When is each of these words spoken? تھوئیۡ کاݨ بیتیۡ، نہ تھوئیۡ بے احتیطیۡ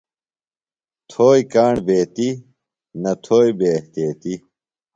تھوئیۡ 1.09 1.45
کاݨ 1.53 1.73
بیتیۡ، 1.85 2.33
نہ 3.01 3.11
تھوئیۡ 3.23 3.53
بے 3.57 3.67
احتیطیۡ 3.75 4.39